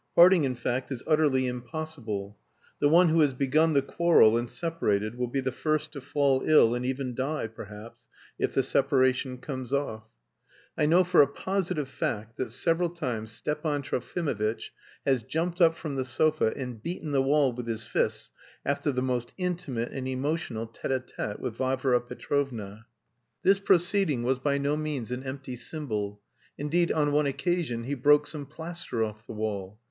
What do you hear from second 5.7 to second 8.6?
to fall ill and even die, perhaps, if